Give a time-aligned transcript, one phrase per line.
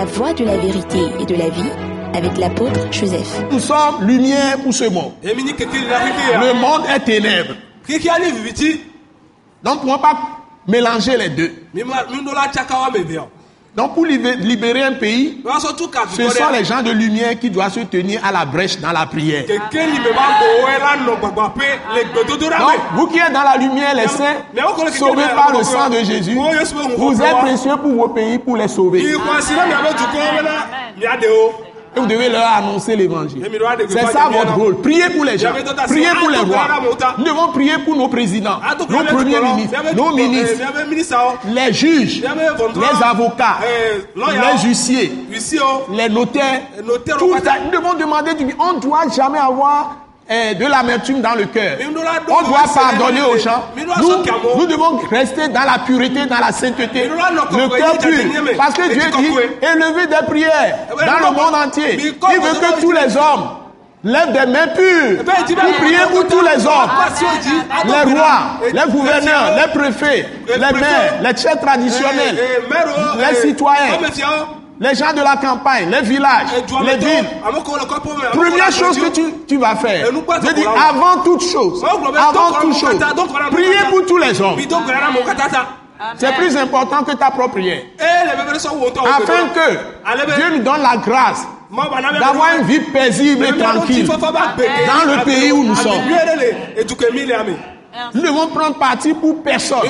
[0.00, 1.70] La voie de la vérité et de la vie
[2.14, 3.42] avec l'apôtre Joseph.
[3.52, 5.12] Nous sommes lumière pour ce monde.
[5.22, 7.52] Keke Le monde est ténèbres.
[9.62, 10.18] Donc, on ne peut pas
[10.66, 11.52] mélanger les deux.
[13.76, 15.40] Donc, pour libé- libérer un pays,
[16.16, 19.06] ce sont les gens de lumière qui doivent se tenir à la brèche dans la
[19.06, 19.44] prière.
[22.58, 24.42] Donc, vous qui êtes dans la lumière, les saints,
[24.98, 26.34] sauvés par le sang de Jésus,
[26.96, 29.00] vous êtes précieux pour vos pays, pour les sauver.
[31.96, 33.44] Et vous devez leur annoncer l'évangile.
[33.88, 34.80] C'est ça votre rôle.
[34.80, 35.50] Priez pour les gens.
[35.88, 37.14] Priez pour les Ah, rois.
[37.18, 41.48] Nous devons prier pour nos présidents, A to nos premiers ministres, nos ministres, o.
[41.48, 45.92] les juges, les avocats, Eh, les huissiers, Ici o.
[45.92, 46.62] les notaires.
[47.18, 48.54] Tout ça, nous devons demander du bien.
[48.58, 49.96] On ne doit jamais avoir
[50.32, 51.76] eh, de l'amertume dans le cœur.
[52.28, 53.64] On doit pardonner aux gens.
[53.76, 58.24] Nous Nous, devons rester dans la pureté, dans la sainteté, le cœur pur.
[58.56, 59.28] Parce que Dieu dit,
[59.60, 61.98] élevez des prières ouais, dans nous le monde entier.
[62.00, 63.48] Il veut que tous les hommes
[64.04, 66.90] lèvent des mains pures ben, tu vas- pour prier pour tous les hommes.
[67.84, 72.62] Les rois, et- les gouverneurs, et- les préfets, et- les maires, les chefs traditionnels, Eh,
[72.70, 73.98] eh, les eh, citoyens.
[74.80, 76.48] Les gens de la campagne, les villages,
[76.84, 77.26] les villes.
[78.32, 82.98] Première chose que tu, tu vas faire, je dis avant toute chose, avant toute chose,
[83.50, 84.56] priez pour tous les hommes.
[86.16, 87.82] C'est plus important que ta propre prière.
[87.98, 88.04] Eh,
[89.06, 90.34] Afin que.
[90.34, 91.82] Dieu nous donne la grâce bah,
[92.18, 94.06] d'avoir une vie paisible et tranquille.
[94.06, 96.02] Dans le pays où nous sommes.
[98.14, 99.80] Nous devons prendre parti pour personne.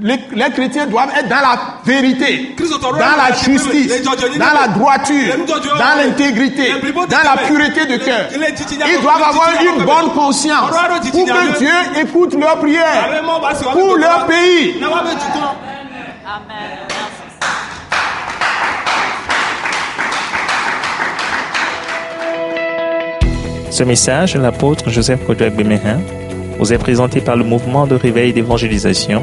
[0.00, 5.96] Les, les chrétiens doivent être dans la vérité, dans la justice, dans la droiture, dans
[6.00, 8.28] l'intégrité, dans la pureté de cœur.
[8.32, 13.22] Ils doivent avoir une bonne conscience pour que Dieu écoute leurs prières
[13.72, 14.76] pour leur pays.
[23.70, 25.98] Ce message de l'apôtre Joseph Kodouak Bemehin
[26.58, 29.22] vous est présenté par le mouvement de réveil d'évangélisation,